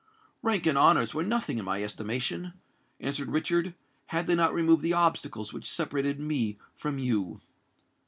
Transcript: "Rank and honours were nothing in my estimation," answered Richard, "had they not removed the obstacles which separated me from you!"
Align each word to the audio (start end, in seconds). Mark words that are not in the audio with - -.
"Rank 0.41 0.65
and 0.65 0.79
honours 0.79 1.13
were 1.13 1.21
nothing 1.21 1.59
in 1.59 1.65
my 1.65 1.83
estimation," 1.83 2.53
answered 2.99 3.29
Richard, 3.29 3.75
"had 4.07 4.25
they 4.25 4.33
not 4.33 4.51
removed 4.51 4.81
the 4.81 4.93
obstacles 4.93 5.53
which 5.53 5.69
separated 5.71 6.19
me 6.19 6.57
from 6.73 6.97
you!" 6.97 7.39